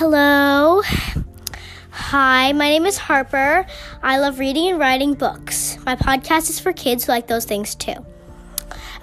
[0.00, 0.80] Hello.
[1.90, 3.66] Hi, my name is Harper.
[4.02, 5.76] I love reading and writing books.
[5.84, 7.96] My podcast is for kids who like those things too.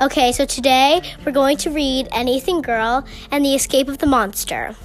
[0.02, 4.76] Okay, so today we're going to read Anything Girl and the Escape of the Monster.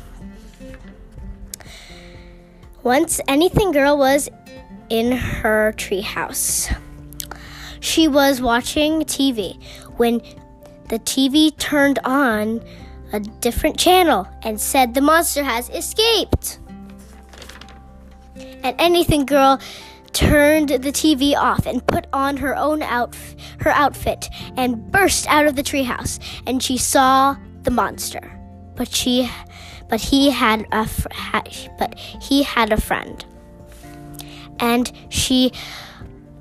[2.82, 4.28] Once Anything Girl was
[4.90, 6.78] in her treehouse.
[7.80, 9.58] She was watching TV
[9.96, 10.18] when
[10.90, 12.60] the TV turned on
[13.12, 16.58] a different channel and said the monster has escaped.
[18.36, 19.60] And Anything Girl
[20.12, 23.16] turned the TV off and put on her own out
[23.60, 28.38] her outfit and burst out of the treehouse and she saw the monster.
[28.74, 29.30] But she
[29.88, 31.42] but he had a fr- ha,
[31.78, 33.24] but he had a friend.
[34.58, 35.52] And she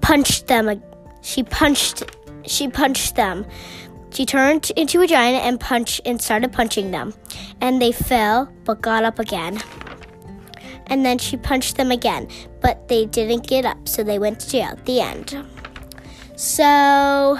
[0.01, 0.81] punched them
[1.21, 2.03] she punched
[2.45, 3.45] she punched them.
[4.11, 7.13] She turned into a giant and punched and started punching them.
[7.61, 9.61] And they fell but got up again
[10.91, 12.27] and then she punched them again,
[12.59, 14.77] but they didn't get up, so they went to jail.
[14.83, 15.47] The end.
[16.35, 17.39] So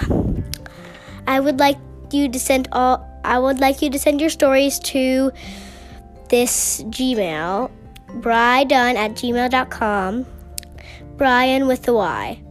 [1.27, 1.77] I would like
[2.11, 5.31] you to send all I would like you to send your stories to
[6.29, 7.69] this Gmail,
[8.21, 10.25] brydunn at gmail.com.
[11.17, 12.41] Brian with the Y.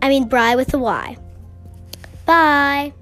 [0.00, 1.16] I mean Bry with the Y.
[2.24, 2.92] Bye.